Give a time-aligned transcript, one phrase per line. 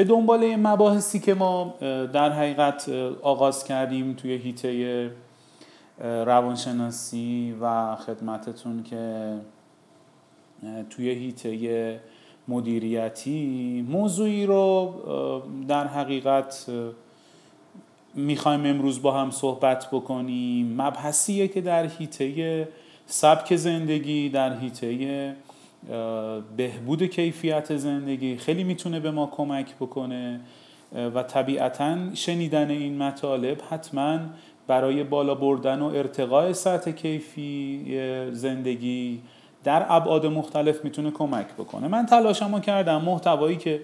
[0.00, 1.74] به دنبال مباحثی که ما
[2.12, 2.88] در حقیقت
[3.22, 5.10] آغاز کردیم توی هیته
[5.98, 9.34] روانشناسی و خدمتتون که
[10.90, 12.00] توی هیته
[12.48, 14.94] مدیریتی موضوعی رو
[15.68, 16.66] در حقیقت
[18.14, 20.82] می‌خوایم امروز با هم صحبت بکنیم.
[20.82, 22.68] مبحثیه که در هیته
[23.06, 25.36] سبک زندگی در هیته
[26.56, 30.40] بهبود کیفیت زندگی خیلی می‌تونه به ما کمک بکنه.
[31.14, 34.18] و طبیعتا شنیدن این مطالب حتما
[34.66, 37.84] برای بالا بردن و ارتقاء سطح کیفی
[38.32, 39.20] زندگی
[39.64, 41.88] در ابعاد مختلف می‌تونه کمک بکنه.
[41.88, 43.02] من تلاشمو کردم.
[43.02, 43.80] محتوایی که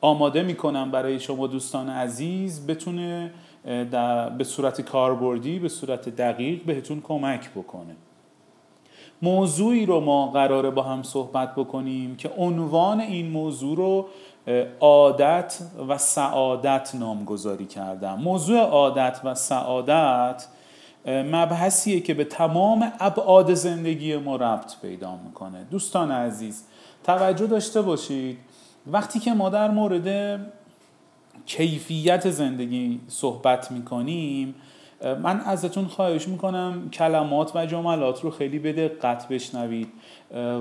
[0.00, 3.30] آماده می‌کنم برای شما دوستان عزیز بتونه
[4.38, 7.96] به صورت کاربردی به صورت دقیق بهتون کمک بکنه.
[9.24, 14.06] موضوعی رو ما قراره با هم صحبت بکنیم که عنوان این موضوع رو
[14.80, 20.46] عادت و سعادت نامگذاری کردم موضوع عادت و سعادت
[21.06, 25.66] مبحثیه که به تمام ابعاد زندگی ما ربط پیدا می‌کنه.
[25.70, 26.64] دوستان عزیز
[27.04, 28.38] توجه داشته باشید.
[28.86, 30.40] وقتی که ما در مورد
[31.46, 34.54] کیفیت زندگی صحبت می‌کنیم
[35.22, 39.88] من ازتون خواهش می‌کنم کلمات و جملات رو خیلی به دقت بشنوید.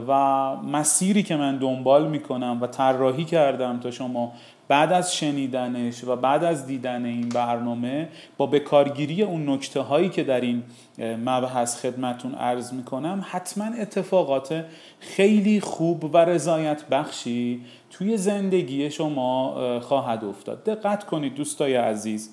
[0.07, 0.13] و
[0.55, 4.33] مسیری که من دنبال می‌کنم و طراحی کردم تا شما
[4.67, 10.23] بعد از شنیدنش و بعد از دیدن این برنامه با بکارگیری اون نکته هایی که
[10.23, 10.63] در این
[10.99, 14.65] مبحث خدمتون عرض می‌کنم حتما اتفاقات
[14.99, 20.63] خیلی خوب و رضایت بخشی توی زندگی شما خواهد افتاد.
[20.63, 22.29] دقت کنید دوستای عزیز.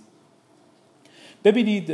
[1.45, 1.93] ببینید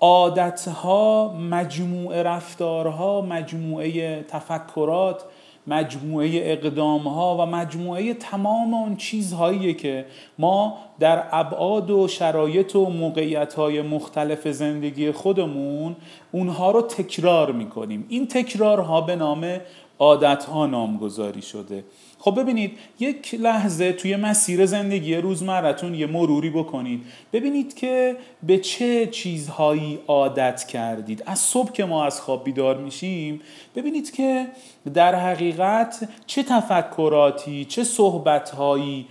[0.00, 5.24] عادتها مجموعه رفتارها مجموعه تفکرات
[5.66, 10.06] مجموعه اقدام ها و مجموعه تمام اون چیزهایی که
[10.38, 15.96] ما در ابعاد و شرایط و موقعیت های مختلف زندگی خودمون
[16.32, 18.06] اونها رو تکرار می‌کنیم.
[18.08, 19.60] این تکرارها به نام
[19.98, 21.84] عادت ها نامگذاری شده.
[22.18, 27.02] خب ببینید یک لحظه توی مسیر زندگی روزمرتون یه مروری بکنید.
[27.32, 31.22] ببینید که به چه چیزهایی عادت کردید.
[31.26, 33.40] از صبح که ما از خواب بیدار میشیم
[33.76, 34.46] ببینید که
[34.94, 39.06] در حقیقت چه تفکراتی چه صحبتهایی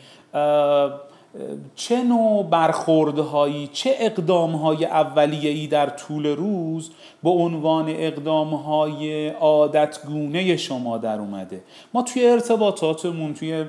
[1.75, 6.91] چه نوع برخوردهایی چه اقدامهای اولیه‌ای در طول روز
[7.23, 11.61] به عنوان اقدامهای عادتگونه شما در اومده؟
[11.93, 13.65] ما توی ارتباطاتمون توی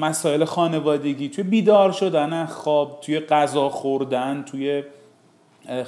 [0.00, 4.82] مسائل خانوادگی توی بیدار شدن خواب توی غذا خوردن توی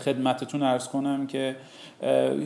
[0.05, 1.57] خدمتتون ارز کنم که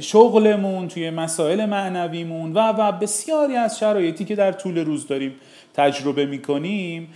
[0.01, 5.35] شغلمون توی مسائل معنویمون و و بسیاری از شرایطی که در طول روز داریم
[5.75, 7.09] تجربه می‌کنیم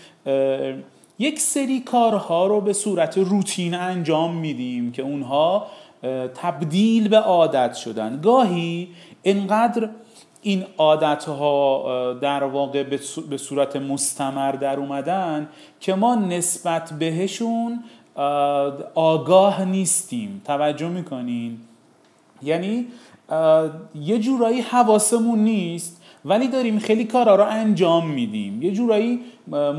[1.19, 5.67] یک سری کارها رو به صورت روتین انجام میدیم که اونها
[6.35, 8.21] تبدیل به عادت شدن.
[8.21, 8.89] گاهی
[9.25, 9.89] انقدر
[10.43, 12.83] این عادت ها در واقع
[13.31, 15.49] به صورت مستمر در اومدن
[15.81, 17.85] که ما نسبت بهشون
[18.95, 20.43] آگاه نیستیم.
[20.45, 21.59] توجه می‌کنین؟
[22.43, 22.87] یعنی
[23.95, 25.96] یه جورایی حواسمون نیست
[26.27, 28.63] ولی داریم خیلی کارها رو انجام میدیم.
[28.63, 29.21] یه جورایی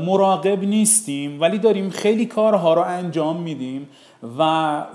[0.06, 3.88] مراقب نیستیم ولی داریم خیلی کارها رو انجام میدیم
[4.38, 4.42] و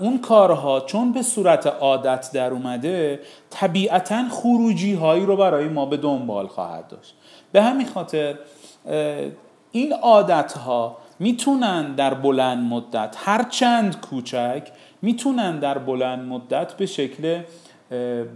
[0.00, 3.20] اون کارها چون به صورت عادت در اومده
[3.50, 7.14] طبیعتا خروجی هایی رو برای ما به دنبال خواهد داشت.
[7.52, 8.34] به همین خاطر
[9.72, 14.62] این عادت ها می‌تونن در بلند مدت هر چند کوچک
[15.02, 17.40] می‌تونن در بلند مدت به شکل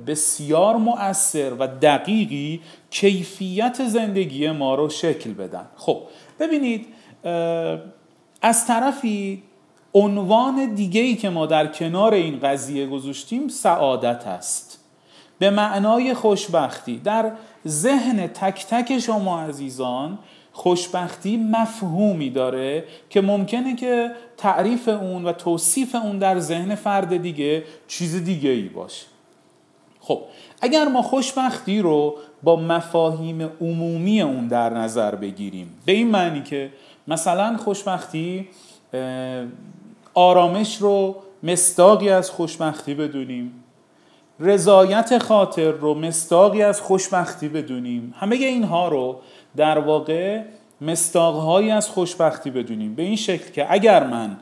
[0.06, 2.60] بسیار مؤثر و دقیقی
[2.91, 5.66] کیفیت زندگی ما رو شکل بدن.
[5.76, 6.03] خب
[6.41, 6.86] ببینید
[8.42, 9.42] از طرفی
[9.94, 14.84] عنوان دیگه ای که ما در کنار این قضیه گذاشتیم سعادت است.
[15.38, 16.98] به معنای خوشبختی.
[16.98, 17.32] در
[17.66, 20.19] ذهن تک تک شما عزیزان
[20.53, 27.65] خوشبختی مفهومی داره که ممکنه که تعریف اون و توصیف اون در ذهن فرد دیگه
[27.89, 29.06] چیز دیگه ای باشه.
[30.09, 30.21] خب
[30.60, 36.71] اگر ما خوشبختی رو با مفاهیم عمومی اون در نظر بگیریم به این معنی که
[37.09, 38.49] مثلا خوشبختی
[40.15, 43.65] آرامش رو مستاقی از خوشبختی بدونیم
[44.41, 49.21] رضایت خاطر رو مستاقی از خوشبختی بدونیم همه اینها رو
[49.57, 50.43] در واقع
[50.81, 52.95] مستاقهایی از خوشبختی بدونیم.
[52.95, 54.37] به این شکل که اگر من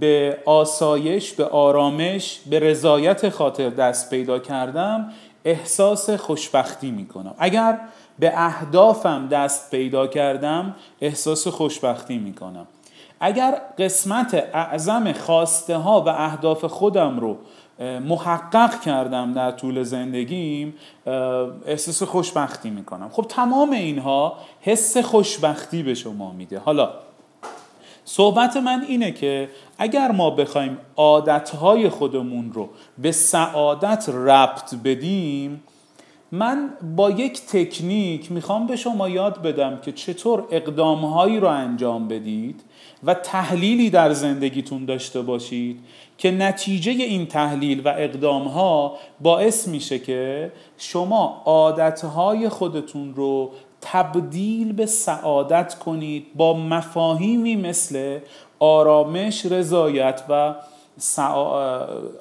[0.00, 5.12] به آسایش به آرامش به رضایت خاطر دست پیدا کردم
[5.44, 7.34] احساس خوشبختی می‌کنم.
[7.38, 7.80] اگر
[8.18, 12.66] به اهدافم دست پیدا کردم احساس خوشبختی می‌کنم.
[13.20, 17.36] اگر قسمت اعظم خواسته ها و اهداف خودم رو
[18.00, 20.74] محقق کردم در طول زندگیم
[21.66, 23.08] احساس خوشبختی می‌کنم.
[23.12, 26.58] خب تمام اینها حس خوشبختی به شما میده.
[26.58, 26.90] حالا
[28.12, 29.48] صحبت من اینه که
[29.78, 32.68] اگر ما بخوایم عادتهای خودمون رو
[32.98, 35.62] به سعادت ربط بدیم
[36.32, 42.60] من با یک تکنیک می‌خوام به شما یاد بدم که چطور اقدامهایی رو انجام بدید
[43.04, 45.80] و تحلیلی در زندگیتون داشته باشید
[46.18, 54.86] که نتیجه این تحلیل و اقدامها باعث میشه که شما عادتهای خودتون رو تبدیل به
[54.86, 58.18] سعادت کنید با مفاهیمی مثل
[58.58, 60.54] آرامش، رضایت و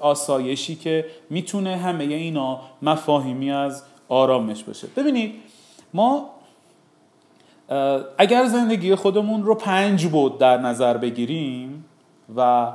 [0.02, 4.88] آسایشی که می‌تونه همه اینا مفاهیمی از آرامش باشه.
[4.96, 5.34] ببینید
[5.94, 6.30] ما
[8.18, 11.86] اگر زندگی خودمون رو پنج بود در نظر بگیریم
[12.36, 12.72] و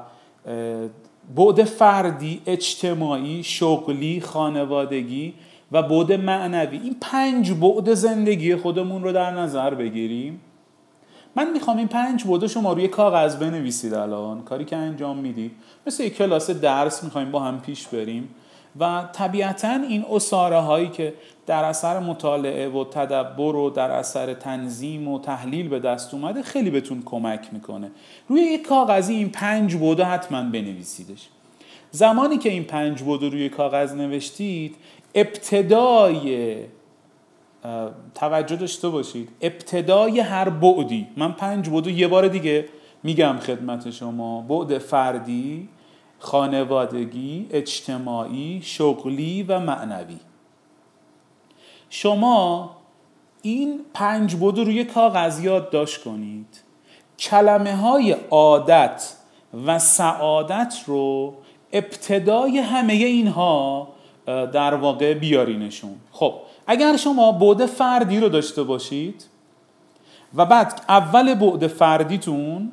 [1.36, 5.34] بعد فردی، اجتماعی، شغلی، خانوادگی
[5.72, 6.76] و بعد معنوی.
[6.76, 10.40] این پنج بعد زندگی خودمون رو در نظر بگیریم.
[11.36, 14.42] من می‌خوام این پنج بعد شما روی کاغذ بنویسید الان.
[14.42, 15.52] کاری که انجام می‌دید.
[15.86, 18.28] مثل یک کلاس درس می‌خوایم با هم پیش بریم.
[18.80, 21.14] و طبیعتا این اصاره هایی که
[21.46, 26.70] در اثر مطالعه و تدبر و در اثر تنظیم و تحلیل به دست اومده خیلی
[26.70, 27.90] بهتون کمک می‌کنه.
[28.28, 31.28] روی یک کاغذی این پنج بوده حتما بنویسیدش.
[31.90, 34.76] زمانی که این پنج بوده روی کاغذ نوشتید
[35.14, 36.56] ابتدای
[38.14, 39.28] توجه داشته باشید.
[39.40, 41.06] ابتدای هر بعدی.
[41.16, 42.68] من پنج بودو یه بار دیگه
[43.02, 44.40] میگم خدمت شما.
[44.40, 45.68] بعد فردی
[46.18, 50.18] خانوادگی اجتماعی شغلی و معنوی.
[51.90, 52.70] شما
[53.42, 56.60] این پنج بود روی کاغذ یاد داشت کنید.
[57.18, 59.12] کلمه های عادت
[59.66, 61.34] و سعادت رو
[61.72, 63.93] ابتدای همه اینها
[64.26, 65.96] در واقع بیارینشون.
[66.12, 66.34] خب
[66.66, 69.24] اگر شما بعد فردی رو داشته باشید
[70.34, 72.72] و بعد اول بعد فردیتون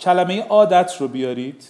[0.00, 1.68] کلمه عادت رو بیارید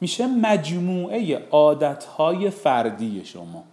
[0.00, 3.64] میشه مجموعه عادتهای فردی شما.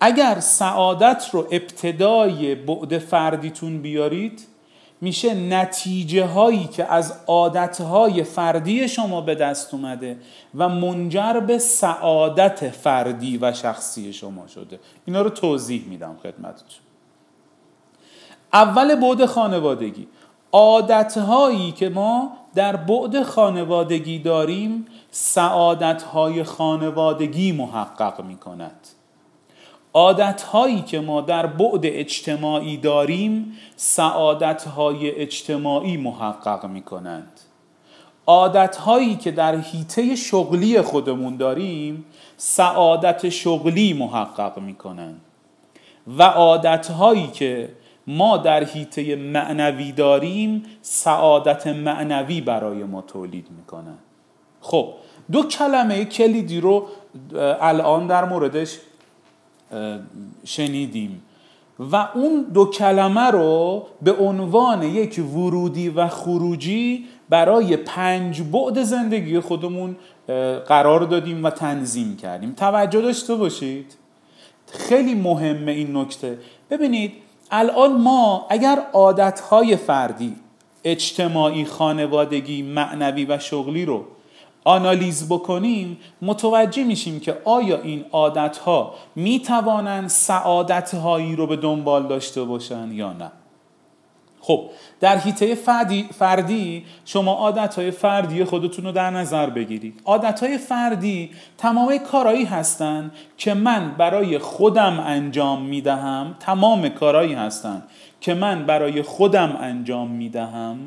[0.00, 4.46] اگر سعادت رو ابتدای بعد فردیتون بیارید
[5.00, 10.16] میشه نتیجه هایی که از عادت های فردی شما به دست اومده
[10.54, 14.80] و منجر به سعادت فردی و شخصی شما شده.
[15.06, 16.80] اینا رو توضیح میدم خدمتتون.
[18.52, 20.08] اول بعد خانوادگی.
[20.52, 28.88] عادت هایی که ما در بعد خانوادگی داریم سعادت های خانوادگی محقق می کند
[29.94, 37.40] عادت هایی که ما در بعد اجتماعی داریم سعادت های اجتماعی محقق می کنند
[38.26, 42.04] عادت هایی که در حیطه شغلی خودمون داریم
[42.36, 45.20] سعادت شغلی محقق می کنند
[46.18, 47.68] و عادت هایی که
[48.06, 53.98] ما در حیطه معنوی داریم سعادت معنوی برای ما تولید می‌کنن
[54.60, 54.92] خب
[55.32, 56.86] دو کلمه کلیدی رو
[57.60, 58.78] الان در موردش
[60.44, 61.22] شنیدیم.
[61.92, 69.40] و اون دو کلمه رو به عنوان یک ورودی و خروجی برای پنج بعد زندگی
[69.40, 69.96] خودمون
[70.68, 72.52] قرار دادیم و تنظیم کردیم.
[72.52, 73.96] توجه داشته باشید.
[74.66, 76.38] خیلی مهمه این نکته.
[76.70, 77.12] ببینید
[77.50, 80.36] الان ما اگر عادتهای فردی
[80.84, 84.04] اجتماعی خانوادگی معنوی و شغلی رو
[84.64, 92.92] آنالیز بکنیم متوجه میشیم که آیا این عادتها می‌توانند سعادتهایی رو به دنبال داشته باشن
[92.92, 93.32] یا نه.
[94.42, 95.54] خب در حیطه
[96.18, 100.00] فردی, شما عادتهای فردی خودتون رو در نظر بگیرید.
[100.04, 107.82] عادتهای فردی تمام کارایی هستند که من برای خودم انجام می‌دهم تمام کارایی هستند
[108.20, 110.78] که من برای خودم انجام می‌دهم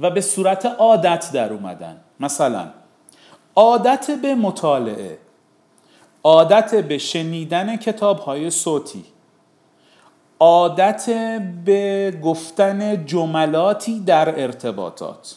[0.00, 1.96] و به صورت عادت در اومدن.
[2.20, 2.66] مثلا
[3.56, 5.18] عادت به مطالعه
[6.24, 9.04] عادت به شنیدن کتاب های صوتی
[10.40, 11.10] عادت
[11.64, 15.36] به گفتن جملاتی در ارتباطات.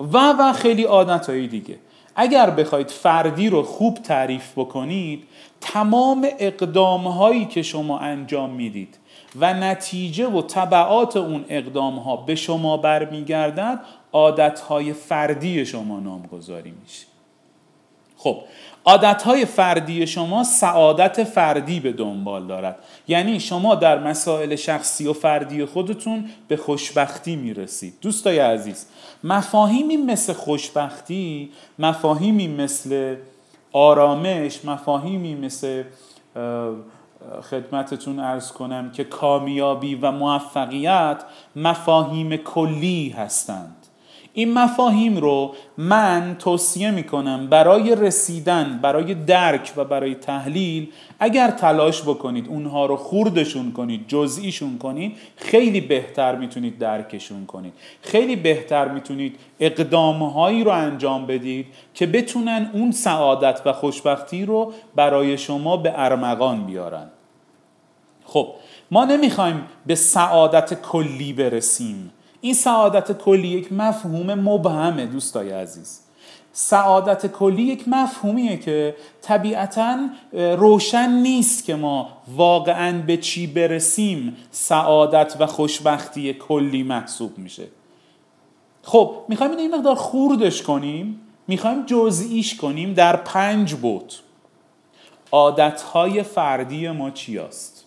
[0.00, 1.78] و و خیلی عادت دیگه.
[2.16, 5.26] اگر بخواید فردی رو خوب تعریف بکنید
[5.60, 8.98] تمام اقدام هایی که شما انجام می‌دید
[9.36, 13.80] و نتیجه و طبعات اون اقدام ها به شما برمیگردد
[14.12, 17.06] عادت های فردی شما نامگذاری میشه.
[18.16, 18.36] خب
[18.84, 22.76] عادتهای فردی شما سعادت فردی به دنبال دارد.
[23.08, 27.94] یعنی شما در مسائل شخصی و فردی خودتون به خوشبختی می‌رسید.
[28.00, 28.86] دوستای عزیز
[29.24, 33.16] مفاهیمی مثل خوشبختی مفاهیمی مثل
[33.72, 35.82] آرامش مفاهیمی مثل
[37.42, 41.24] خدمتتون ارز کنم که کامیابی و موفقیت
[41.56, 43.79] مفاهیم کلی هستند.
[44.32, 52.02] این مفاهیم رو من توصیه می‌کنم برای رسیدن برای درک و برای تحلیل اگر تلاش
[52.02, 57.72] بکنید اونها رو خوردشون کنید جزئیشون کنید خیلی بهتر می‌تونید درکشون کنید.
[58.02, 65.38] خیلی بهتر می‌تونید اقدامهایی رو انجام بدید که بتونن اون سعادت و خوشبختی رو برای
[65.38, 67.06] شما به ارمغان بیارن.
[68.24, 68.48] خب
[68.90, 72.12] ما نمی‌خوایم به سعادت کلی برسیم.
[72.40, 76.00] این سعادت کلی یک مفهوم مبهمه دوستای عزیز.
[76.52, 79.98] سعادت کلی یک مفهومیه که طبیعتا
[80.32, 84.36] روشن نیست که ما واقعا به چی برسیم.
[84.50, 87.66] سعادت و خوشبختی کلی محسوب میشه.
[88.82, 94.14] خب می‌خوایم این مقدار خوردش کنیم می‌خوایم جزئیش کنیم در پنج بود
[95.32, 97.84] عادتهای فردی ما چی است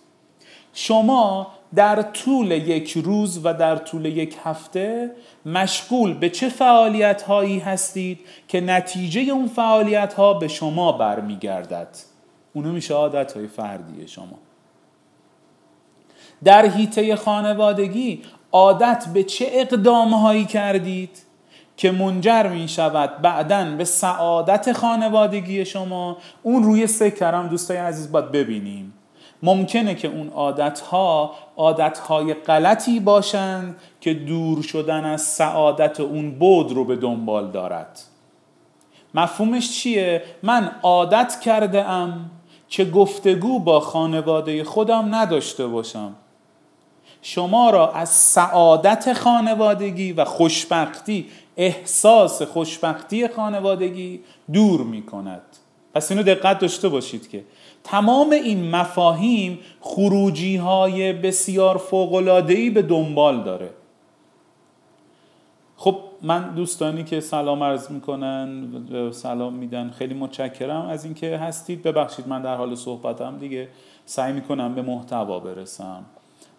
[0.74, 5.12] شما در طول یک روز و در طول یک هفته
[5.46, 11.98] مشغول به چه فعالیت هایی هستید که نتیجه اون فعالیت ها به شما برمیگردد؟
[12.53, 14.39] اونو میشه عادت های فردی شما.
[16.44, 21.20] در حیطه خانوادگی عادت به چه اقدام هایی کردید
[21.77, 28.12] که منجر می شود بعدا به سعادت خانوادگی شما؟ اون روی سه کرم دوستای عزیز
[28.12, 28.94] باید ببینیم.
[29.44, 36.86] ممکنه که اون عادتها عادتهای غلطی باشند که دور شدن از سعادت اون بود رو
[36.86, 38.00] به دنبال دارد.
[39.14, 42.32] مفهومش چیه؟ من عادت کرده ام
[42.70, 46.16] که گفتگو با خانواده خودم نداشته باشم.
[47.22, 54.20] شما را از سعادت خانوادگی و خوشبختی احساس خوشبختی خانوادگی
[54.54, 55.42] دور می کند
[55.94, 57.44] پس اینو دقت داشته باشید که
[57.84, 63.70] تمام این مفاهیم خروجی های بسیار فوقلادهی به دنبال داره.
[65.78, 68.68] خب من دوستانی که سلام عرض می‌کنن
[69.12, 71.84] سلام میدن خیلی متشکرم از اینکه هستید.
[71.84, 73.68] ببخشید من در حال صحبتم دیگه.
[74.06, 76.06] سعی می‌کنم به محتوا برسم.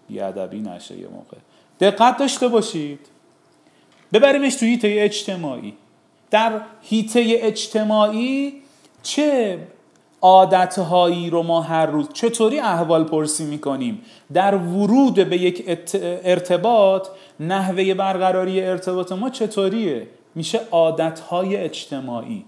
[0.09, 1.37] بیادبی نشه یه موقع.
[1.81, 3.01] دقت داشته باشید.
[4.13, 5.75] ببریمش توی هیته اجتماعی.
[6.31, 8.53] در هیته اجتماعی
[9.03, 9.59] چه
[10.25, 14.03] عادتهایی رو ما هر روز چطوری احوال پرسی می‌کنیم؟
[14.33, 15.65] در ورود به یک
[16.25, 17.09] ارتباط
[17.41, 22.45] نحوه برقراری ارتباط ما چطوریه؟ میشه عادتهای اجتماعی.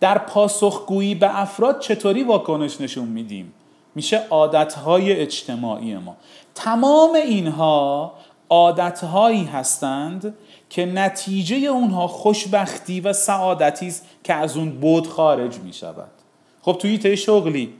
[0.00, 3.52] در پاسخگویی به افراد چطوری واکنش نشون میدیم؟
[3.94, 6.16] میشه عادتهای اجتماعی ما.
[6.54, 8.12] تمام اینها
[8.50, 10.34] عادتهایی هستند
[10.70, 16.21] که نتیجه اونها خوشبختی و سعادتی است که از اون بود خارج می شود
[16.62, 17.72] خب توی ته شغلی.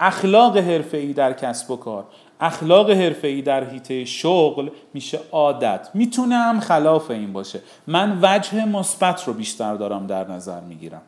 [0.00, 2.04] اخلاق حرفه‌ای در کسب و کار.
[2.40, 5.88] اخلاق حرفه‌ای در حیطه شغل میشه عادت.
[5.94, 7.60] می‌تونه خلاف این باشه.
[7.86, 11.02] من وجه مثبت رو بیشتر دارم در نظر می‌گیرم.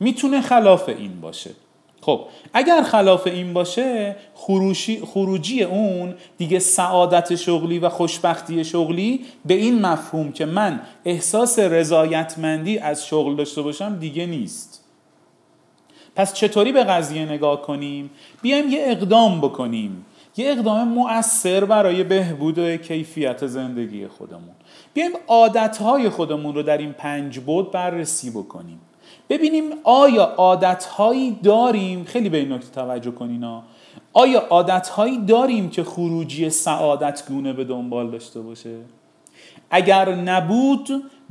[0.00, 1.50] می‌تونه خلاف این باشه.
[2.00, 2.20] خب
[2.52, 9.80] اگر خلاف این باشه خروشی، خروجی اون دیگه سعادت شغلی و خوشبختی شغلی به این
[9.80, 14.73] مفهوم که من احساس رضایتمندی از شغل داشته باشم دیگه نیست.
[16.16, 18.10] پس چطوری به قضیه نگاه کنیم؟
[18.42, 20.06] بیایم یه اقدام بکنیم.
[20.36, 24.54] یه اقدام مؤثر برای بهبود کیفیت زندگی خودمون.
[24.94, 28.80] بیایم عادتهای خودمون رو در این پنج بود بررسی بکنیم.
[29.28, 33.62] ببینیم آیا عادتهایی داریم؟ خیلی به این نکته توجه کنین
[34.12, 38.76] آیا عادتهایی داریم که خروجی سعادت گونه به دنبال داشته باشه؟
[39.70, 40.88] اگر نبود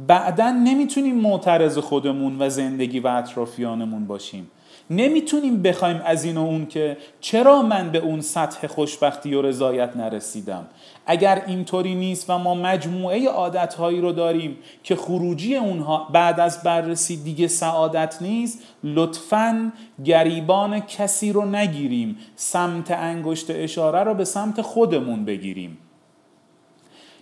[0.08, 4.52] بعدا نمی‌تونیم معترض خودمون و زندگی و اطرافیانمون باشیم.
[4.90, 9.98] نمی‌تونیم بخوایم از این و اون که چرا من به اون سطح خوشبختی و رضایت
[9.98, 10.66] نرسیدم؟
[11.06, 17.18] اگر اینطوری نیست و ما مجموعه عادتهایی رو داریم که خروجی اونها بعد از بررسی
[17.18, 19.72] دیگه سعادت نیست لطفا
[20.06, 22.18] گریبان کسی رو نگیریم.
[22.36, 25.78] سمت انگشت اشاره رو به سمت خودمون بگیریم.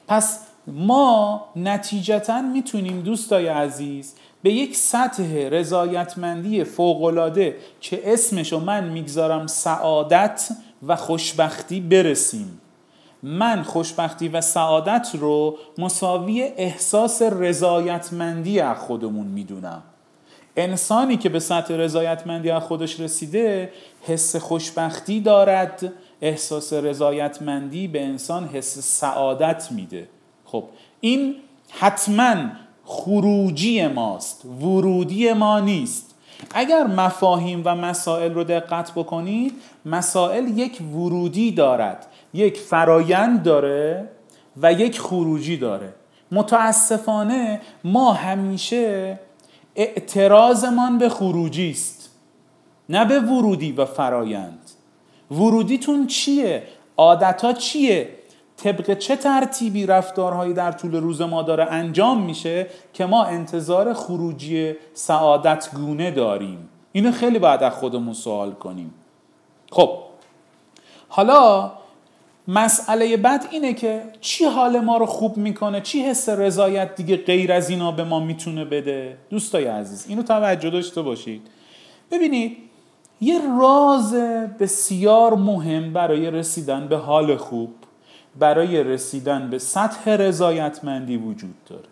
[0.08, 9.48] پس ما نتیجتا می‌تونیم دوستای عزیز به یک سطح رضایتمندی فوقالعاده که اسمشو من می‌گذارم
[9.48, 10.50] سعادت
[10.88, 12.62] و خوشبختی برسیم.
[13.24, 19.84] من خوشبختی و سعادت رو مساوی احساس رضایتمندی از خودمون می‌دونم.
[20.58, 23.72] انسانی که به سطح رضایتمندی از خودش رسیده
[24.02, 30.08] حس خوشبختی دارد احساس رضایتمندی به انسان حس سعادت میده.
[30.46, 30.64] خب
[31.02, 31.36] این
[31.70, 32.36] حتما
[32.92, 36.16] خروجی ماست ورودی ما نیست.
[36.54, 39.54] اگر مفاهیم و مسائل رو دقت بکنید
[39.86, 44.10] مسائل یک ورودی دارد یک فرایند داره
[44.62, 45.94] و یک خروجی داره.
[46.32, 49.20] متاسفانه ما همیشه
[49.76, 52.10] اعتراضمان به خروجی است
[52.90, 54.72] نه به ورودی و فرایند.
[55.32, 56.64] ورودیتون چیه؟
[56.98, 58.10] عادت چیه؟
[58.64, 64.74] طبق چه ترتیبی رفتارهایی در طول روز ما داره انجام میشه که ما انتظار خروجی
[64.94, 68.94] سعادت گونه داریم؟ اینو خیلی باید از خودمون سوال کنیم.
[69.72, 69.90] خب
[71.10, 71.72] حالا
[72.48, 77.52] مسئله بعد اینه که چی حال ما رو خوب می‌کنه؟ چی حس رضایت دیگه غیر
[77.52, 81.42] از اینا به ما می‌تونه بده؟ دوستای عزیز اینو توجه داشته باشید.
[82.12, 82.58] ببینید
[83.22, 84.14] یه راز
[84.60, 87.70] بسیار مهم برای رسیدن به حال خوب
[88.40, 91.84] برای رسیدن به سطح رضایتمندی وجود داره.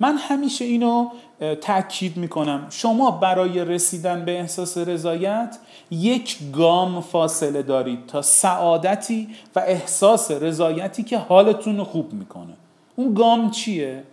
[0.00, 1.08] من همیشه اینو
[1.60, 2.66] تاکید می‌کنم.
[2.70, 5.58] شما برای رسیدن به احساس رضایت
[5.90, 12.54] یک گام فاصله دارید تا سعادتی و احساس رضایتی که حالتون خوب می‌کنه.
[12.96, 14.04] اون گام چیه؟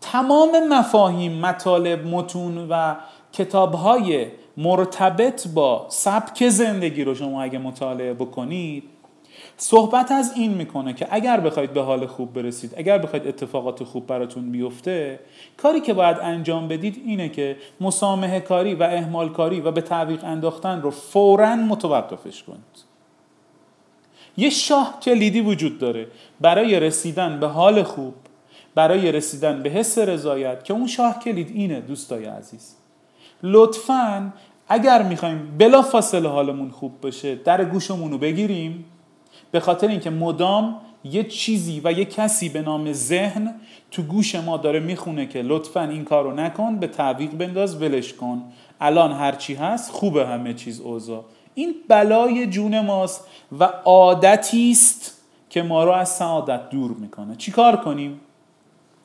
[0.00, 2.94] تمام مفاهیم مطالب متون و
[3.32, 8.84] کتابهای مرتبط با سبک زندگی رو شما اگه مطالعه بکنید
[9.56, 14.06] صحبت از این می‌کنه که اگر بخواید به حال خوب برسید اگر بخواید اتفاقات خوب
[14.06, 15.20] براتون بیفته
[15.56, 20.24] کاری که باید انجام بدید اینه که مسامحه کاری و اهمال کاری و به تعویق
[20.24, 22.84] انداختن رو فورا متوقفش کنید.
[24.36, 26.06] یه شاه کلیدی وجود داره.
[26.40, 28.14] برای رسیدن به حال خوب
[28.74, 32.76] برای رسیدن به حس رضایت که اون شاه کلید اینه دوستای عزیز.
[33.42, 34.32] لطفا
[34.68, 38.84] اگر می‌خوایم بلا فاصله حالمون خوب بشه در گوشمون بگیریم.
[39.54, 43.54] به خاطر اینکه مدام یه چیزی و یه کسی به نام ذهن
[43.90, 48.42] تو گوش ما داره می‌خونه که لطفا این کارو نکن به تعویق بنداز ولش کن.
[48.80, 51.24] الان هرچی هست خوبه همه چیز اوضاع.
[51.54, 53.26] این بلای جون ماست
[53.60, 57.36] و عادتی است که ما رو از سعادت دور می‌کنه.
[57.36, 58.20] چیکار کنیم؟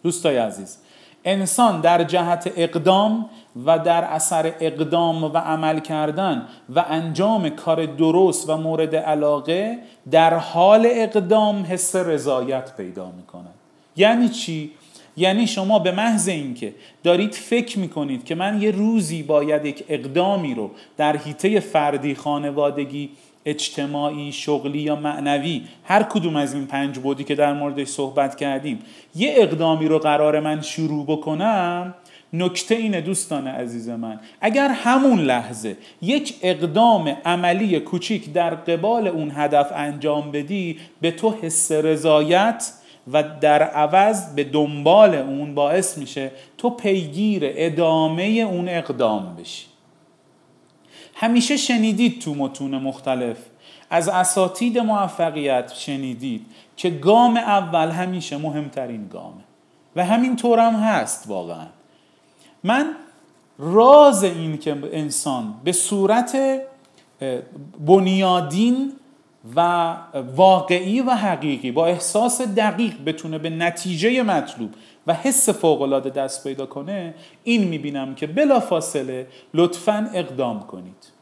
[0.03, 0.77] دوستای عزیز
[1.25, 3.29] انسان در جهت اقدام
[3.65, 9.79] و در اثر اقدام و عمل کردن و انجام کار درست و مورد علاقه
[10.11, 13.53] در حال اقدام حس رضایت پیدا می‌کنن
[13.95, 14.71] یعنی چی؟
[15.17, 20.55] یعنی شما به محض اینکه دارید فکر می‌کنید که من یه روزی باید یک اقدامی
[20.55, 23.09] رو در حیطه فردی خانوادگی
[23.45, 28.79] اجتماعی شغلی یا معنوی هر کدوم از این پنج بودی که در موردش صحبت کردیم
[29.15, 31.93] یه اقدامی رو قرار من شروع بکنم
[32.33, 39.31] نکته اینه دوستان عزیز من اگر همون لحظه یک اقدام عملی کوچیک در قبال اون
[39.35, 42.73] هدف انجام بدی به تو حس رضایت
[43.13, 49.68] و در عوض به دنبال اون باعث میشه تو پیگیر ادامه اون اقدام بشی.
[51.19, 53.37] همیشه شنیدید تو متون مختلف.
[53.89, 59.43] از اساتید موفقیت شنیدید که گام اول همیشه مهمترین گامه.
[59.95, 61.67] و همین طورم هست واقعا.
[62.63, 62.95] من
[63.57, 66.37] راز این که انسان به صورت
[67.87, 68.93] بنیادین
[69.55, 69.95] و
[70.35, 74.69] واقعی و حقیقی با احساس دقیق بتونه به نتیجه مطلوب
[75.07, 81.18] و حس فوقالعاده دست پیدا کنه این می‌بینم که بلا فاصله لطفا اقدام کنید.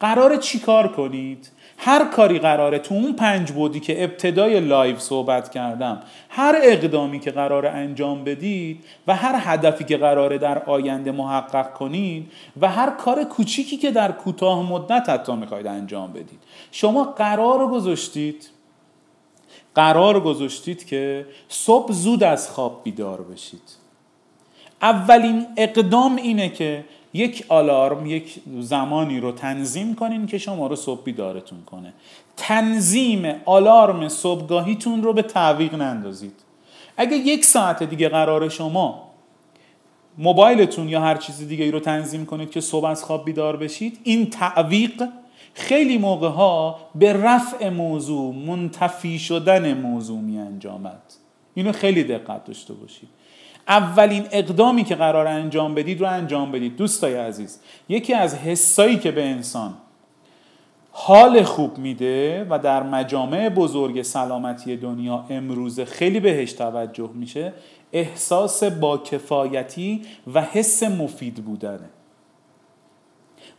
[0.00, 2.78] قرار چیکار کنید؟ هر کاری قراره.
[2.78, 8.84] تو اون پنج بعدی که ابتدای live صحبت کردم هر اقدامی که قراره انجام بدید
[9.06, 14.12] و هر هدفی که قراره در آینده محقق کنید و هر کار کوچیکی که در
[14.12, 16.40] کوتاه مدت حتی می‌خواید انجام بدید.
[16.72, 18.50] شما قرار گذاشتید
[19.74, 23.62] قرار گذاشتید که صبح زود از خواب بیدار بشید.
[24.82, 26.84] اولین اقدام اینه که
[27.14, 31.92] یک آلارم یک زمانی رو تنظیم کنین که شما رو صبح بیدارتون کنه.
[32.36, 36.34] تنظیم آلارم صبحگاهیتون رو به تعویق نندازید.
[36.96, 39.10] اگه یک ساعت دیگه قرار شما
[40.18, 43.98] موبایلتون یا هر چیز دیگه ای رو تنظیم کنید که صبح از خواب بیدار بشید
[44.04, 45.08] این تعویق
[45.54, 51.02] خیلی موقع ها به رفع موضوع منتفی شدن موضوع می انجامد
[51.54, 53.08] اینو خیلی دقت داشته باشید.
[53.70, 57.60] اولین اقدامی که قرار انجام بدید رو انجام بدید دوستای عزیز.
[57.88, 59.74] یکی از حسایی که به انسان
[60.92, 67.52] حال خوب میده و در مجامع بزرگ سلامتی دنیا امروز خیلی بهش توجه میشه
[67.92, 70.02] احساس با کفایتی
[70.34, 71.90] و حس مفید بودنه.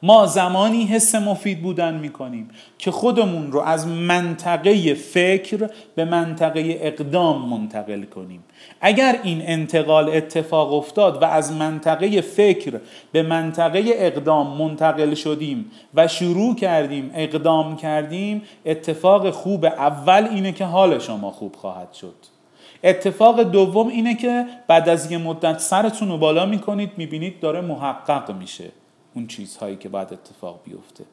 [0.04, 7.50] ما زمانی حس مفید بودن می‌کنیم که خودمون رو از منطقه فکر به منطقه اقدام
[7.50, 8.44] منتقل کنیم.
[8.82, 12.80] اگر این انتقال اتفاق افتاد و از منطقه فکر
[13.12, 20.66] به منطقه اقدام منتقل شدیم و شروع کردیم اقدام کردیم اتفاق خوب اول اینه که
[20.66, 22.16] حال شما خوب خواهد شد.
[22.84, 28.32] اتفاق دوم اینه که بعد از یه مدت سرتون رو بالا می‌کنید می‌بینید داره محقق
[28.36, 28.81] میشه.
[29.15, 31.04] اون چیزهایی که باید اتفاق بیفته.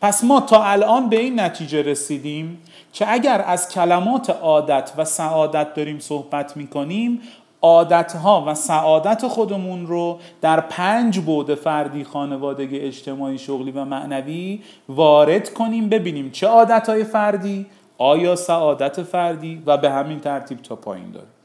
[0.00, 2.58] پس ما تا الان به این نتیجه رسیدیم
[2.92, 7.20] که اگر از کلمات عادت و سعادت داریم صحبت می‌کنیم
[7.62, 15.52] عادتها و سعادت خودمون رو در پنج بود فردی خانوادگی اجتماعی شغلی و معنوی وارد
[15.52, 17.66] کنیم ببینیم چه عادتهای فردی
[17.98, 21.35] آیا سعادت فردی و به همین ترتیب تا پایین داره.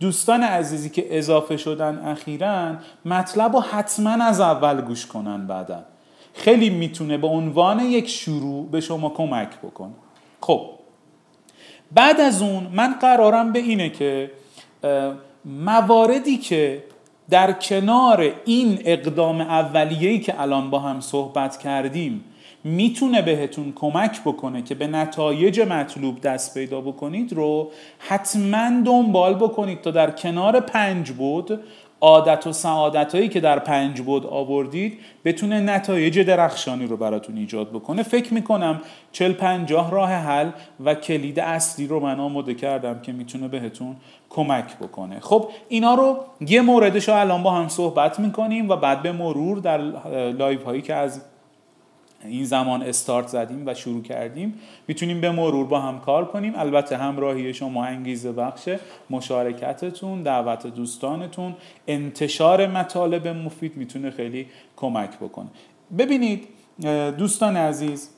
[0.00, 5.82] دوستان عزیزی که اضافه شدن اخیرا مطلب رو حتما از اول گوش کنن بعدا.
[6.34, 9.92] خیلی می‌تونه به عنوان یک شروع به شما کمک بکنه.
[10.40, 10.70] خب
[11.92, 14.30] بعد از اون من قرارم به اینه که
[15.44, 16.84] مواردی که
[17.30, 22.24] در کنار این اقدام اولیه‌ای که الان با هم صحبت کردیم
[22.64, 29.80] می‌تونه بهتون کمک بکنه که به نتایج مطلوب دست پیدا بکنید رو حتما دنبال بکنید
[29.80, 31.60] تا در کنار پنج بود
[32.00, 37.70] عادت و سعادت هایی که در پنج بعد آوردید بتونه نتایج درخشانی رو براتون ایجاد
[37.70, 38.02] بکنه.
[38.02, 38.80] فکر می‌کنم
[39.12, 40.50] چل پنجاه راه حل
[40.84, 43.96] و کلید اصلی رو من آماده کردم که می‌تونه بهتون
[44.30, 45.20] کمک بکنه.
[45.20, 49.58] خب اینا رو یه موردش رو الان با هم صحبت می‌کنیم و بعد به مرور
[49.58, 49.78] در
[50.30, 51.22] live هایی که از
[52.24, 54.54] این زمان استارت زدیم و شروع کردیم.
[54.88, 56.52] می‌تونیم به مرور با هم کار کنیم.
[56.56, 58.68] البته همراهی شما انگیزه بخش
[59.10, 61.54] مشارکتتون دعوت دوستانتون
[61.86, 65.48] انتشار مطالب مفید می‌تونه خیلی کمک بکنه.
[65.98, 66.48] ببینید
[67.18, 68.10] دوستان عزیز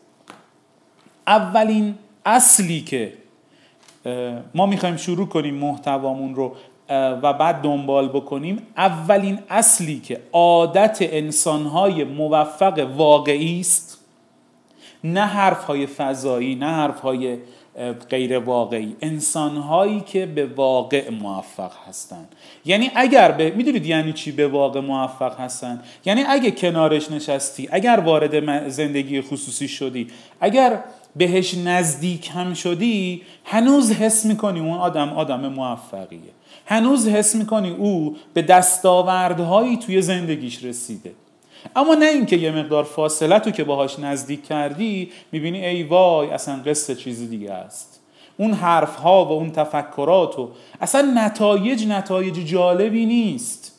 [1.27, 1.95] اولین
[2.27, 3.13] اصلی که
[4.55, 6.57] ما می‌خوایم شروع کنیم محتوامون رو
[6.89, 13.99] و بعد دنبال بکنیم اولین اصلی که عادت انسانهای موفق واقعی است
[15.05, 17.39] نه حرف های فضایی نه حرف های
[18.11, 22.29] غیر واقعی انسان هایی که به واقع موفق هستن
[22.65, 28.03] یعنی اگر به می‌دونید یعنی چی به واقع موفق هستن یعنی اگه کنارش نشستی اگر
[28.05, 30.09] وارد زندگی خصوصی شدی
[30.41, 30.79] اگر
[31.17, 36.21] بهش نزدیک هم شدی هنوز حس می‌کنی اون آدم آدم موفقیه.
[36.67, 41.13] هنوز حس می‌کنی او به دستاوردهایی توی زندگیش رسیده.
[41.77, 46.57] اما نه اینکه یه مقدار فاصله تو که باهاش نزدیک کردی می‌بینی ای وای اصلا
[46.67, 48.01] قصه چیز دیگه است.
[48.37, 50.51] اون حرف ها و اون تفکرات و
[50.81, 53.73] اصلا نتایج نتایج جالبی نیست.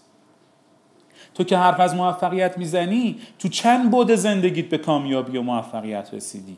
[1.35, 6.57] تو که حرف از موفقیت می‌زنی تو چند بود زندگیت به کامیابی و موفقیت رسیدی؟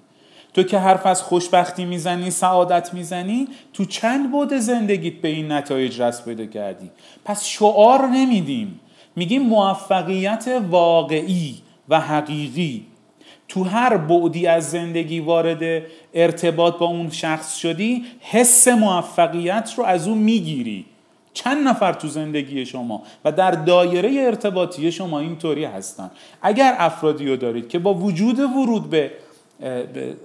[0.58, 6.02] تو که حرف از خوشبختی می‌زنی سعادت می‌زنی تو چند بود زندگیت به این نتایج
[6.02, 6.92] رس پیدا کردی؟
[7.26, 8.80] پس شعار نمیدیم.
[9.16, 11.56] میگیم موفقیت واقعی
[11.90, 12.86] و حقیقی.
[13.48, 20.08] تو هر بعدی از زندگی وارد ارتباط با اون شخص شدی حس موفقیت رو از
[20.08, 20.86] اون می‌گیری.
[21.34, 26.12] چند نفر تو زندگی شما و در دایره ارتباطی شما اینطوری هستن.
[26.42, 29.12] اگر افرادی رو دارید که با وجود ورود به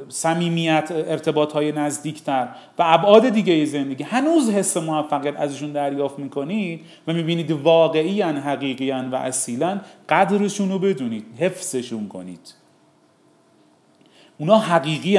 [0.08, 4.04] صمیمیت ارتباط های نزدیکتر و ابعاد دیگه زندگی.
[4.04, 11.24] هنوز حس موفقیت ازشون دریافت می‌کنید و می‌بینید واقعی حقیقی و اصیلا قدرشون رو بدونید
[11.38, 12.54] حفظشون کنید.
[14.38, 15.18] اونا حقیقی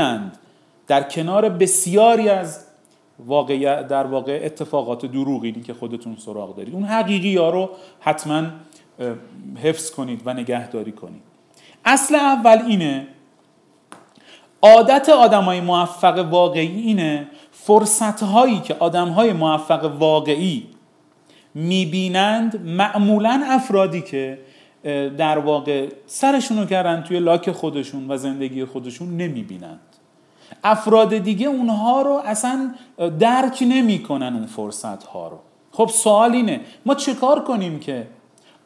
[0.87, 2.65] در کنار بسیاری از
[3.19, 8.43] واقع در واقع اتفاقات دروغی که خودتون سراغ دارید اون حقیقی ها رو حتما
[9.63, 11.21] حفظ کنید و نگهداری کنید.
[11.85, 13.07] اصل اول اینه
[14.63, 20.67] عادت آدم های موفق واقعی اینه فرصت هایی که آدم های موفق واقعی
[21.53, 24.39] می‌بینند معمولا افرادی که
[25.17, 29.79] در واقع سرشون رو کردن توی لاک خودشون و زندگی خودشون نمی‌بینند.
[30.63, 32.73] افراد دیگه اونها رو اصلا
[33.19, 35.39] درک نمی‌کنن اون فرصت ها رو.
[35.71, 38.07] خب سوال اینه ما چه کار کنیم که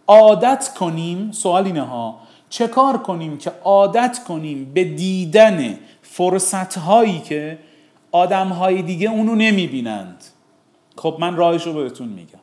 [0.07, 7.19] عادت کنیم؟ سوال اینه ها چه کار کنیم که عادت کنیم به دیدن فرصت هایی
[7.19, 7.59] که
[8.11, 10.23] آدم های دیگه اونو نمی‌بینند؟
[10.97, 12.39] خب من راهش رو بهتون میگم.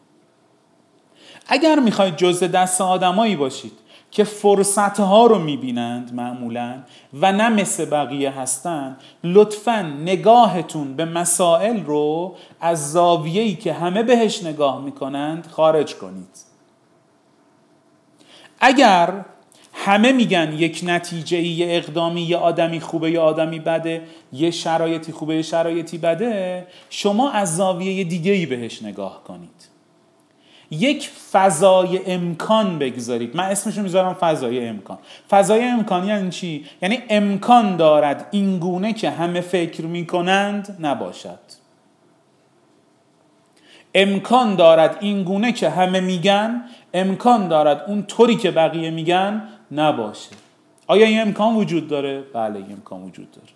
[1.46, 3.72] اگر می‌خواید جزء دست آدمایی باشید
[4.10, 6.82] که فرصت ها رو می‌بینند معمولا
[7.20, 14.42] و نه مثل بقیه هستند لطفا نگاهتون به مسائل رو از زاویه‌ای که همه بهش
[14.42, 16.38] نگاه می‌کنند خارج کنید.
[18.60, 19.24] اگر
[19.74, 25.36] همه میگن یک نتیجه یه اقدامی یه آدمی خوبه یه آدمی بده یه شرایطی خوبه
[25.36, 26.66] یه شرایطی بده.
[26.90, 29.68] شما از زاویه دیگه ای بهش نگاه کنید.
[30.70, 33.36] یک فضای امکان بگذارید.
[33.36, 34.98] من اسمشو می‌ذارم فضای امکان.
[35.30, 41.38] فضای امکان یعنی چی؟ یعنی امکان دارد این گونه که همه فکر می‌کنند نباشد.
[43.94, 49.42] امکان دارد این گونه که همه میگن امکان دارد اون طوری که بقیه میگن
[49.74, 50.30] نباشه.
[50.86, 53.48] آیا این امکان وجود داره؟ بله این امکان وجود داره.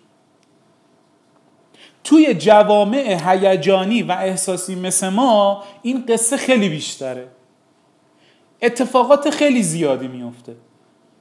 [2.03, 7.27] توی جوامع هیجانی و احساسی مثل ما این قصه خیلی بیشتره.
[8.61, 10.55] اتفاقات خیلی زیادی میفته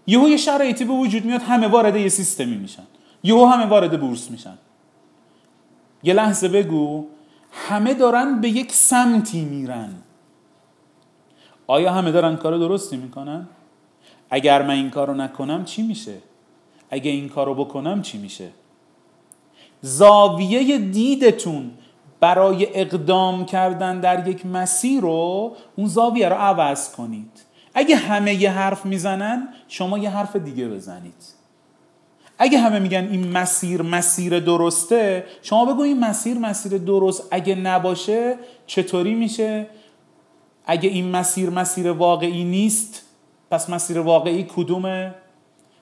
[0.06, 2.86] یهو یه شرایطی به وجود میاد همه وارد یه سیستمی میشن.
[3.22, 4.58] یهو همه وارد بورس میشن.
[6.02, 7.06] یه لحظه بگو
[7.52, 9.94] همه دارن به یک سمتی میرن.
[11.66, 13.48] آیا همه دارن کار درستی می‌کنن؟
[14.30, 16.14] اگر من این کارو نکنم چی میشه؟
[16.90, 18.48] اگه این کارو بکنم چی میشه؟
[19.80, 21.70] زاویه دیدتون
[22.20, 27.30] برای اقدام کردن در یک مسیر رو اون زاویه رو عوض کنید
[27.74, 31.38] اگه همه یه حرف می‌زنن شما یه حرف دیگه بزنید
[32.38, 38.38] اگه همه میگن این مسیر مسیر درسته شما بگو این مسیر مسیر درست اگه نباشه
[38.66, 39.66] چطوری میشه
[40.66, 43.07] اگه این مسیر مسیر واقعی نیست
[43.50, 45.14] پس مسیر واقعی کدومه؟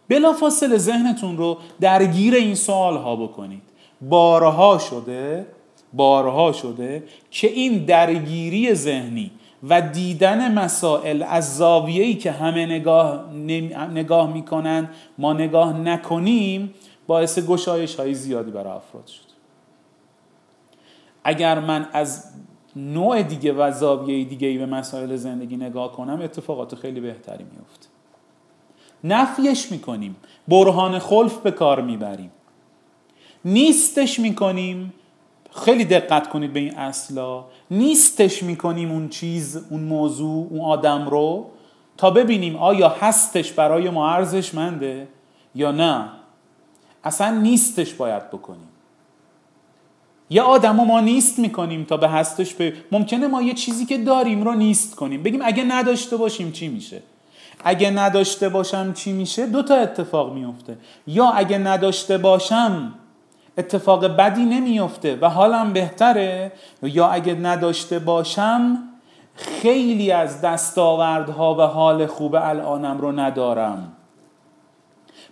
[0.09, 3.63] بلافاصله ذهنتون رو درگیر این سوال ها بکنید.
[4.01, 5.47] بارها شده
[5.93, 9.31] بارها شده که این درگیری ذهنی
[9.69, 13.33] و دیدن مسائل از زاویه‌ای که همه نگاه,
[13.95, 16.75] نگاه می‌کنن ما نگاه نکنیم
[17.07, 19.27] باعث گشایش های زیادی برای افراد شد.
[21.25, 22.25] اگر من از
[22.77, 27.87] نوع دیگه و زاویه دیگه ای به مسائل زندگی نگاه کنم اتفاقات خیلی بهتری میفته
[29.05, 30.17] نفیش می‌کنیم
[30.49, 32.31] برهان خلف به کار می‌بریم.
[33.45, 34.95] نیستش می‌کنیم
[35.65, 41.47] خیلی دقت کنید به این اصلا نیستش می‌کنیم اون چیز اون موضوع اون آدم رو
[41.97, 45.09] تا ببینیم آیا هستش برای ما ارزشمنده
[45.55, 46.09] یا نه.
[47.05, 48.69] اصلا نیستش باید بکنیم.
[50.31, 54.45] یه آدم ما نیست می‌کنیم تا به هستش به ممکنه ما یه چیزی که داریم
[54.45, 55.23] رو نیست کنیم.
[55.23, 57.03] بگیم اگه نداشته باشیم چی میشه؟
[57.65, 62.93] اگه نداشته باشم چی میشه؟ دو تا اتفاق میفته یا اگه نداشته باشم
[63.59, 68.79] اتفاق بدی نمیفته و حالم بهتره یا اگه نداشته باشم
[69.35, 73.93] خیلی از دستاوردها و حال خوب الانم رو ندارم.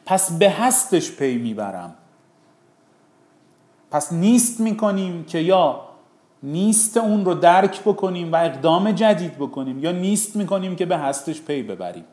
[0.06, 1.94] پس به هستش پی می‌برم.
[3.94, 5.80] پس نیست می‌کنیم که یا
[6.42, 11.42] نیست اون رو درک بکنیم و اقدام جدید بکنیم یا نیست می‌کنیم که به هستش
[11.42, 12.04] پی ببریم.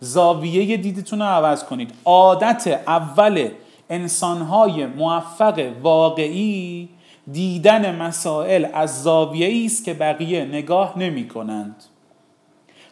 [0.00, 1.90] زاویه دیدتون رو عوض کنید.
[2.04, 3.48] عادت اول
[3.90, 6.88] انسانهای موفق واقعی
[7.32, 11.84] دیدن مسائل از زاویه است که بقیه نگاه نمی کنند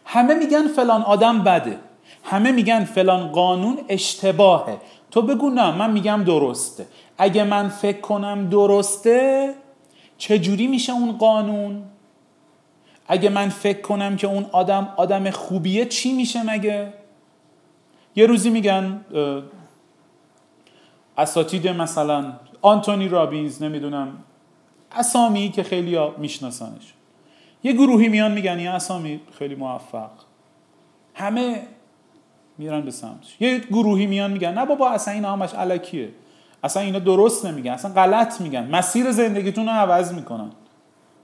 [0.05, 1.77] همه میگن فلان آدم بده.
[2.23, 4.77] همه میگن فلان قانون اشتباهه.
[5.13, 6.87] تو بگو نه من میگم درسته.
[7.17, 9.53] اگه من فکر کنم درسته
[10.17, 11.83] چجوری میشه اون قانون؟
[13.07, 16.93] اگه من فکر کنم که اون آدم آدم خوبیه چی میشه مگه؟
[18.15, 19.05] یه روزی میگن
[21.17, 24.23] اساتید مثلا آنتونی رابینز نمی‌دونم
[24.91, 26.93] اسامی که خیلی میشناسنش.
[27.63, 30.11] یه گروهی میان میگن یه اسامی خیلی موفق.
[31.13, 31.67] همه
[32.57, 33.35] میرن به سمتش.
[33.39, 36.09] یه گروهی میان میگن نه بابا اصلا این همش علکیه
[36.63, 38.67] اصلا اینا درست نمیگن اصلا غلط میگن.
[38.71, 40.49] مسیر زندگیتون رو عوض می‌کنن.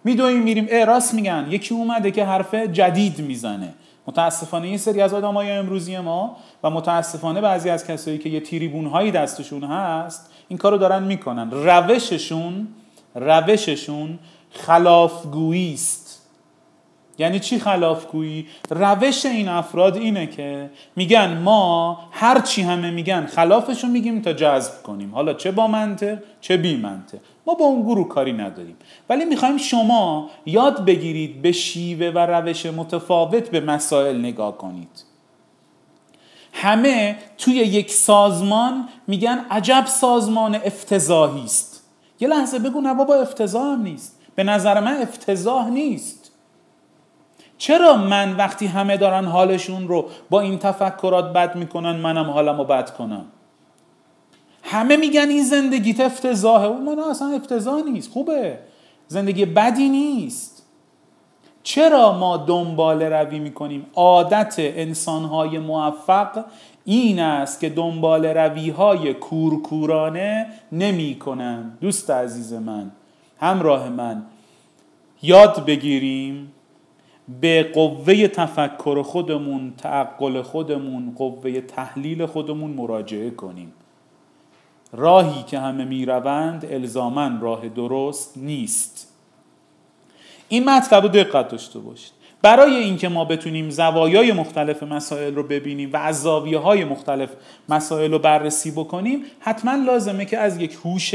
[0.04, 1.48] میدویم میریم اه راست میگن.
[1.50, 3.74] یکی اومده که حرف جدید می‌زنه.
[4.08, 8.86] متاسفانه این سری از آدمای امروزی ما و متاسفانه بعضی از کسایی که یه تیریبون
[8.86, 11.52] هایی دستشون هست این کارو دارن می‌کنن.
[11.52, 12.68] روششون
[13.15, 14.20] روششون
[14.52, 16.09] خلافگویی است
[17.19, 23.88] یعنی چی خلافگویی؟ روش این افراد اینه که میگن ما هر چی همه میگن خلافشو
[23.88, 25.15] میگیم تا جذب کنیم.
[25.15, 27.17] حالا چه با منطق چه بی منطق.
[27.47, 28.75] ما با اون گروه کاری نداریم.
[29.10, 35.03] ولی می‌خوایم شما یاد بگیرید به شیوه و روش متفاوت به مسائل نگاه کنید.
[36.53, 41.84] همه توی یک سازمان میگن عجب سازمان افتضاحی است.
[42.19, 44.19] یه لحظه بگو نه بابا افتضاح نیست.
[44.36, 46.18] به نظر من افتضاح نیست.
[47.60, 52.63] چرا من وقتی همه دارن حالشون رو با این تفکرات بد می‌کنن منم حالم رو
[52.63, 53.26] بد کنم؟
[54.63, 56.67] همه میگن این زندگیت افتضاحه.
[56.67, 58.12] اون من اصلا افتضاح نیست.
[58.12, 58.60] خوبه.
[59.08, 60.65] زندگی بدی نیست.
[61.63, 66.45] چرا ما دنبال روی می‌کنیم؟ عادت انسانهای موفق
[66.86, 71.78] این است که دنبال روی های کورکورانه نمی کنن.
[71.82, 72.91] دوست عزیز من
[73.39, 74.26] همراه من
[75.22, 76.54] یاد بگیریم
[77.42, 83.74] به قوه تفکر خودمون تعقل خودمون قوه تحلیل خودمون مراجعه کنیم.
[84.94, 89.13] راهی که همه می‌روند الزامن راه درست نیست.
[90.50, 92.20] این مطلب رو دقت داشته باشید.
[92.42, 97.30] برای اینکه ما بتونیم زوایای مختلف مسائل رو ببینیم و از زاویه های مختلف
[97.70, 101.13] مسائل رو بررسی بکنیم حتما لازمه که از یک هوش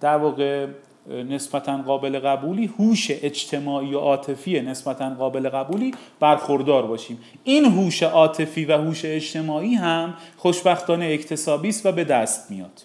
[0.00, 0.66] در واقع
[1.06, 7.18] نسبتا قابل قبولی هوش اجتماعی و عاطفی نسبتا قابل قبولی برخوردار باشیم.
[7.44, 12.82] این هوش عاطفی و هوش اجتماعی هم خوشبختانه اکتسابی است و به دست میاد.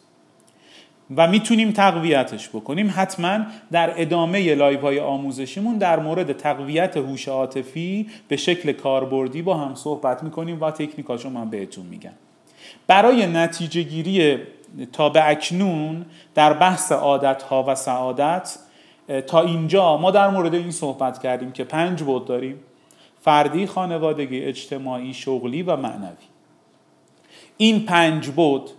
[1.17, 2.93] و می‌تونیم تقویتش بکنیم.
[2.95, 3.39] حتما
[3.71, 9.75] در ادامه live های آموزشیمون در مورد تقویت هوش عاطفی به شکل کاربردی با هم
[9.75, 12.11] صحبت می‌کنیم و تکنیکاشو من بهتون میگم.
[12.87, 14.37] برای نتیجه گیری
[14.93, 18.57] تا به اکنون در بحث عادت ها و سعادت
[19.27, 22.59] تا اینجا ما در مورد این صحبت کردیم که پنج بود داریم
[23.21, 26.27] فردی، خانوادگی، اجتماعی، شغلی و معنوی.
[27.57, 28.69] این پنج بود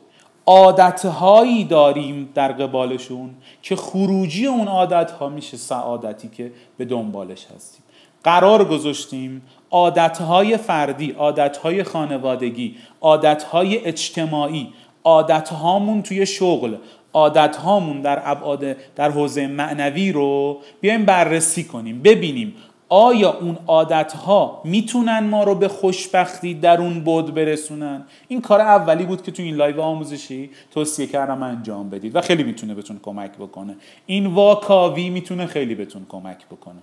[0.46, 3.31] عادتهایی داریم در قبالشون
[3.62, 7.83] که خروجی اون عادتها میشه سعادتی که به دنبالش هستیم.
[8.24, 14.72] قرار گذاشتیم عادتهای فردی، عادتهای خانوادگی، عادتهای اجتماعی،
[15.09, 16.77] عادتهامون توی شغل،
[17.12, 22.55] عادتهامون در ابعاد در حوزه معنوی رو بیایم بررسی کنیم ببینیم
[22.88, 28.61] آیا اون عادت ها می‌تونن ما رو به خوشبختی در اون بعد برسونن؟ این کار
[28.61, 33.01] اولی بود که تو این live آموزشی توصیه کردم انجام بدید و خیلی می‌تونه بهتون
[33.03, 33.77] کمک بکنه.
[34.07, 36.83] این واکاوی می‌تونه خیلی بهتون کمک بکنه.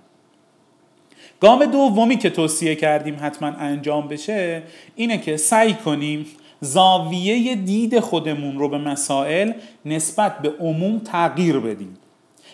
[1.40, 4.62] گام دومی که توصیه کردیم حتما انجام بشه
[4.96, 6.26] اینه که سعی کنیم
[6.60, 9.52] زاویه دید خودمون رو به مسائل
[9.84, 11.98] نسبت به عموم تغییر بدیم.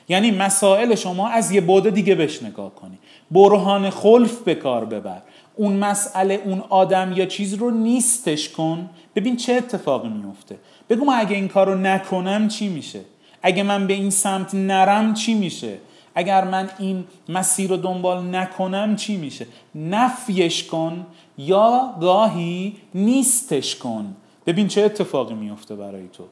[0.09, 2.99] یعنی مسائل شما از یه بوده دیگه بهش نگاه کنی.
[3.31, 5.23] برهان خلف به کار ببر.
[5.57, 8.91] اون مسئله اون آدم یا چیز رو نیستش کن.
[9.17, 10.57] ببین چه اتفاقی میفته.
[10.91, 13.01] بگو من اگه این کار رو نکنم چی میشه؟
[13.43, 15.79] اگه من به این سمت نرم چی میشه؟
[16.15, 21.07] اگر من این مسیر رو دنبال نکنم چی میشه؟ نفیش کن.
[21.39, 24.17] یا گاهی نیستش کن.
[24.47, 26.25] ببین چه اتفاقی میفته برای تو.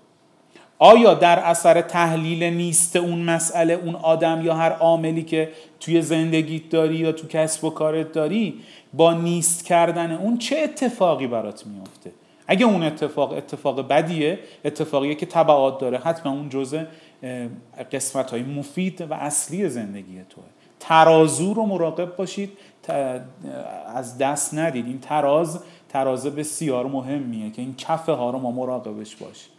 [0.79, 5.49] آیا در اثر تحلیل نیست اون مسئله اون آدم یا هر عاملی که
[5.81, 8.61] توی زندگیت داری یا تو کسب و کارت داری؟
[8.95, 12.13] با نیست کردن اون چه اتفاقی برات میفته
[12.47, 16.85] اگه اون اتفاق اتفاق بدیه اتفاقیه که تبعات داره حتما اون جزء
[17.93, 20.45] قسمت های مفید و اصلی زندگی توئه.
[20.81, 22.53] ترازو رو مراقب باشید.
[23.95, 24.87] از دست ندید.
[24.87, 29.51] این تراز تراز بسیار مهمیه که این کفه ها رو ما مراقبش باشیم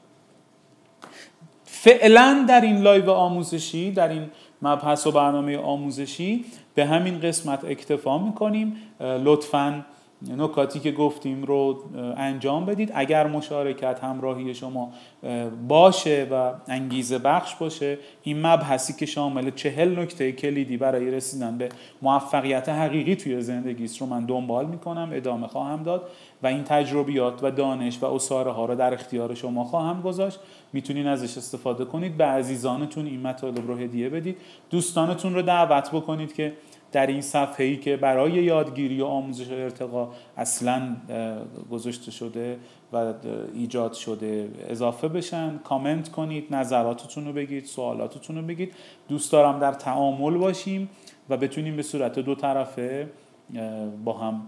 [1.66, 4.30] فعلا در این live آموزشی در این
[4.62, 8.76] مبحث و برنامه آموزشی به همین قسمت اکتفا می‌کنیم.
[9.00, 9.86] لطفاً
[10.30, 11.84] نکاتی که گفتیم رو
[12.18, 12.92] انجام بدید.
[12.94, 14.92] اگر مشارکت همراهی شما
[15.68, 21.70] باشه و انگیزه بخش باشه این مبحثی که شامل چهل نکته کلیدی برای رسیدن به
[22.02, 26.10] موفقیت حقیقی توی زندگی است رو من دنبال می‌کنم ادامه خواهم داد
[26.44, 30.40] و این تجربیات و دانش و اصاره ها رو در اختیار شما خواهم گذاشت.
[30.74, 32.18] می‌تونین ازش استفاده کنید.
[32.18, 34.38] به عزیزانتون این مطالب رو هدیه بدید.
[34.70, 36.54] دوستانتون رو دعوت بکنید که
[36.92, 40.96] در این صفحه ای که برای یادگیری و آموزش و ارتقا اصلا
[41.72, 42.60] گذاشته شده
[42.94, 43.14] و
[43.54, 44.50] ایجاد شده.
[44.70, 48.74] اضافه بشن کامنت کنید نظراتتون رو بگید سوالاتتون رو بگید.
[49.10, 50.90] دوست دارم در تعامل باشیم
[51.30, 53.10] و بتونیم به صورت دو طرفه
[54.06, 54.42] با هم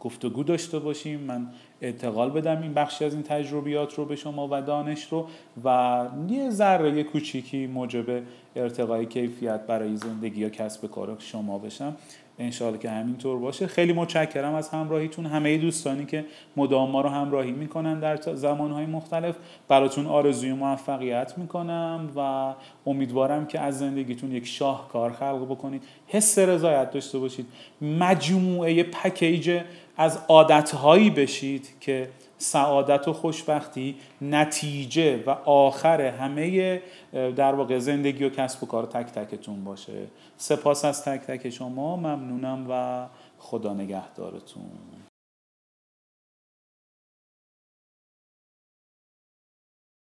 [0.00, 1.20] گفتگو داشته باشیم.
[1.20, 1.46] من
[1.84, 5.26] انتقال بدم این بخشی از این تجربیات رو به شما و دانش رو
[5.64, 8.22] و یه ذره کوچیکی موجب
[8.56, 11.96] ارتقای کیفیت برای زندگی یا کسب کار شما بشم.
[12.38, 13.66] انشاءالله که همینطور باشه.
[13.66, 15.26] خیلی متشکرم از همراهیتون.
[15.26, 16.24] همه دوستانی که
[16.56, 19.34] مدام ما رو همراهی می‌کنن در زمانهای مختلف.
[19.68, 22.52] براتون آرزوی موفقیت می‌کنم و
[22.86, 25.82] امیدوارم که از زندگیتون یک شاهکار خلق بکنید.
[26.06, 27.46] حس رضایت داشته باشید.
[27.82, 29.60] مجموعه پکیج
[29.96, 36.82] از عادتهایی بشید که سعادت و خوشبختی نتیجه و آخر همه
[37.12, 40.06] در واقع زندگی و کسب و کار تک تکتون باشه.
[40.36, 41.96] سپاس از تک تک شما.
[41.96, 43.06] ممنونم و
[43.38, 44.62] خدا نگهدارتون.